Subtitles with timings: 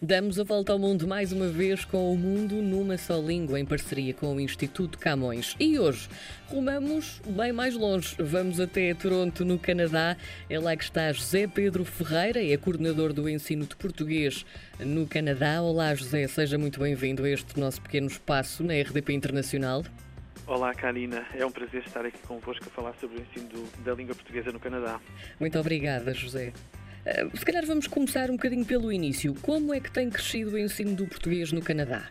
[0.00, 3.64] Damos a volta ao mundo mais uma vez com o Mundo numa só língua, em
[3.64, 5.56] parceria com o Instituto Camões.
[5.58, 6.08] E hoje
[6.46, 8.14] rumamos bem mais longe.
[8.16, 10.16] Vamos até Toronto, no Canadá.
[10.48, 14.46] É lá que está José Pedro Ferreira, é coordenador do ensino de português
[14.78, 15.60] no Canadá.
[15.62, 19.82] Olá, José, seja muito bem-vindo a este nosso pequeno espaço na RDP Internacional.
[20.46, 21.26] Olá, Karina.
[21.34, 24.52] É um prazer estar aqui convosco a falar sobre o ensino do, da língua portuguesa
[24.52, 25.00] no Canadá.
[25.40, 26.52] Muito obrigada, José.
[27.08, 29.34] Eh, se calhar vamos começar um bocadinho pelo início.
[29.40, 32.10] Como é que tem crescido o ensino do português no Canadá?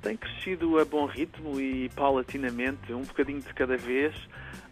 [0.00, 4.14] Tem crescido a bom ritmo e paulatinamente, um bocadinho de cada vez,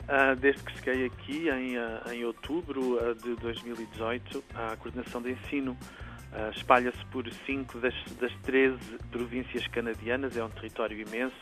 [0.09, 5.33] ah, desde que cheguei aqui em, ah, em outubro ah, de 2018, a coordenação de
[5.33, 5.77] ensino
[6.55, 8.79] espalha-se por 5 das, das 13
[9.11, 11.35] províncias canadianas, é um território imenso,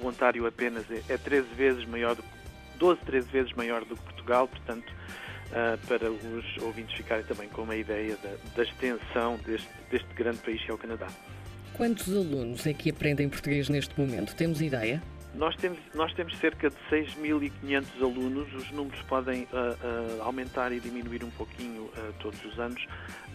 [0.00, 2.16] o Ontário apenas é, é 13 vezes maior,
[2.78, 4.92] 12, 13 vezes maior do que Portugal, portanto
[5.50, 10.38] uh, para os ouvintes ficarem também com uma ideia da, da extensão deste, deste grande
[10.38, 11.08] país que é o Canadá.
[11.74, 14.34] Quantos alunos é que aprendem português neste momento?
[14.34, 15.02] Temos ideia?
[15.34, 20.80] Nós temos, nós temos cerca de 6.500 alunos, os números podem uh, uh, aumentar e
[20.80, 22.84] diminuir um pouquinho uh, todos os anos,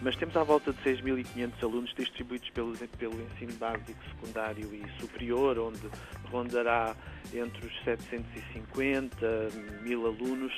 [0.02, 5.58] mas temos à volta de 6.500 alunos distribuídos pelo, pelo ensino básico, secundário e superior,
[5.58, 5.88] onde
[6.30, 6.94] rondará
[7.32, 9.26] entre os 750
[9.82, 10.52] mil alunos.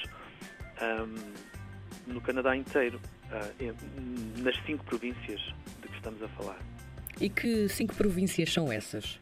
[0.82, 1.57] Um,
[2.08, 5.40] no Canadá inteiro, uh, nas cinco províncias
[5.82, 6.58] de que estamos a falar.
[7.20, 9.18] E que cinco províncias são essas?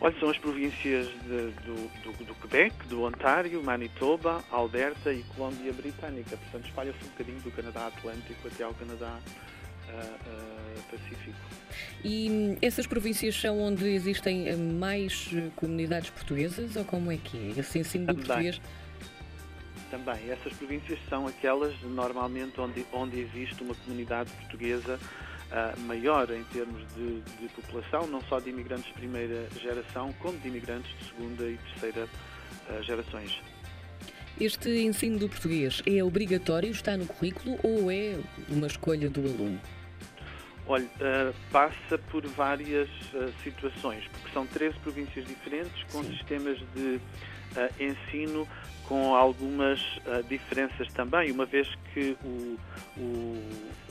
[0.00, 5.72] Olha, são as províncias de, do, do, do, Quebec, do Ontário, Manitoba, Alberta e Colômbia
[5.72, 6.36] Britânica.
[6.36, 11.36] Portanto, espalha-se um bocadinho do Canadá Atlântico até ao Canadá uh, uh, Pacífico.
[12.04, 17.60] E hum, essas províncias são onde existem mais comunidades portuguesas ou como é que é?
[17.60, 18.60] Esse ensino do português
[19.90, 20.30] também.
[20.30, 26.86] Essas províncias são aquelas normalmente onde, onde existe uma comunidade portuguesa uh, maior em termos
[26.94, 31.44] de, de, população, não só de imigrantes de primeira geração, como de imigrantes de segunda
[31.48, 32.08] e terceira
[32.70, 33.40] uh, gerações.
[34.40, 38.16] Este ensino do português é obrigatório, está no currículo ou é
[38.48, 39.60] uma escolha do aluno?
[40.68, 46.12] Olha, uh, passa por várias uh, situações, porque são 13 províncias diferentes com Sim.
[46.12, 47.00] sistemas de
[47.56, 48.46] uh, ensino
[48.88, 52.58] com algumas uh, diferenças também, uma vez que o,
[52.96, 53.44] o,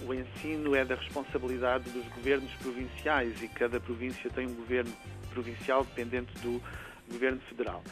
[0.08, 4.91] o, ensino é da responsabilidade dos governos provinciais e cada província tem um governo
[5.30, 6.59] provincial dependente do
[7.12, 7.84] governo federal.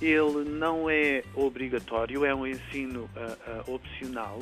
[0.00, 4.40] Ele não é obrigatório, é um ensino uh, uh, opcional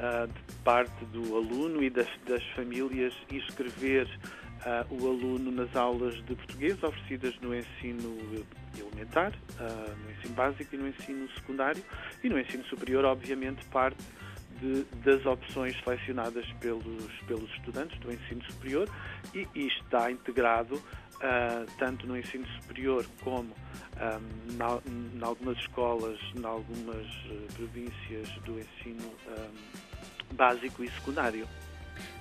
[0.00, 4.08] de parte do aluno e das, das famílias inscrever
[4.66, 8.18] uh, o aluno nas aulas de português oferecidas no ensino
[8.78, 11.82] elementar, uh, no ensino básico e no ensino secundário
[12.22, 14.02] e no ensino superior, obviamente, parte
[14.60, 18.88] de, das opções selecionadas pelos, pelos estudantes do ensino superior
[19.34, 23.54] e, e está integrado uh, tanto no ensino superior como
[24.00, 27.06] um, em algumas escolas, em algumas
[27.54, 31.46] províncias do ensino um, básico e secundário.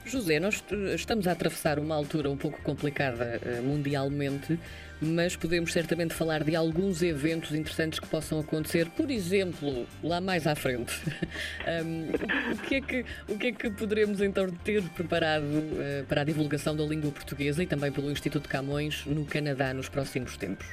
[0.06, 0.64] José, nós
[0.96, 4.60] estamos a atravessar uma altura um pouco complicada uh, mundialmente,
[5.02, 10.48] mas podemos certamente falar de alguns eventos interessantes que possam acontecer, por exemplo, lá mais
[10.48, 10.94] à frente.
[11.86, 16.22] um, o, que é que, o que é que poderemos então ter preparado uh, para
[16.22, 20.68] a divulgação da língua portuguesa e também pelo Instituto Camões no Canadá nos próximos tempos?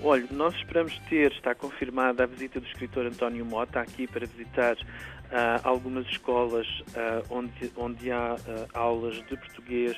[0.00, 4.76] Olha, nós esperamos ter, está confirmada a visita do escritor António Mota aqui para visitar
[4.76, 9.96] uh, algumas escolas uh, onde, onde há uh, aulas de português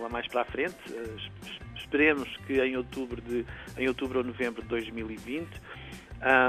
[0.00, 0.76] lá mais para a frente.
[1.76, 3.44] esperemos que em outubro, de,
[3.76, 5.46] em outubro ou novembro de 2020.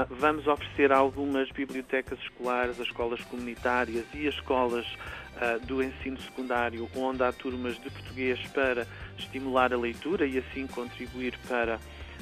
[0.08, 4.86] vamos oferecer algumas bibliotecas escolares, as escolas comunitárias e as escolas
[5.66, 8.86] do ensino secundário, onde há turmas de português para
[9.18, 11.78] estimular a leitura e assim contribuir para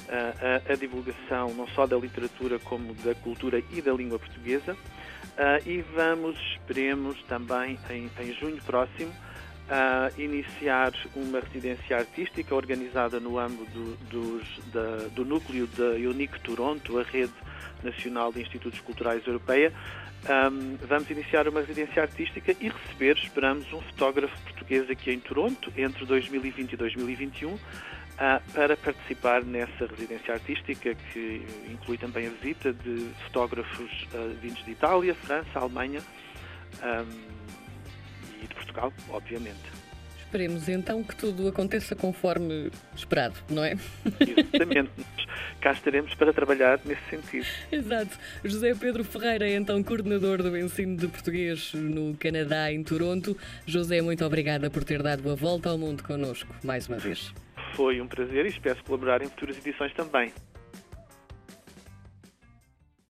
[0.09, 4.73] a, a, divulgação não só da literatura como da cultura e da língua portuguesa.
[4.73, 13.19] Uh, e vamos, esperemos também em, em junho próximo, uh, iniciar uma residência artística organizada
[13.19, 14.41] no âmbito do,
[15.13, 17.33] do núcleo da Unique Toronto, a rede
[17.83, 19.71] nacional de institutos culturais europeia.
[20.25, 25.71] Um, vamos iniciar uma residência artística e receber, esperamos, um fotógrafo português aqui em Toronto
[25.77, 27.57] entre 2020 e 2021
[28.21, 34.61] ah, para participar nessa residência artística que inclui também a visita de fotógrafos uh, vindos
[34.65, 36.01] de Itália, França, Alemanha
[36.83, 39.79] um, e de Portugal, obviamente.
[40.19, 43.77] Esperemos então que tudo aconteça conforme esperado, não é?
[44.19, 44.91] Exatamente.
[45.61, 47.47] Cá estaremos para trabalhar nesse sentido.
[47.71, 48.19] Exato.
[48.43, 53.37] José Pedro Ferreira é então coordenador do ensino de português no Canadá, em Toronto.
[53.65, 57.33] José, muito obrigada por ter dado a volta ao mundo connosco mais uma vez.
[57.75, 60.33] Foi um prazer e espero colaborar em futuras edições também.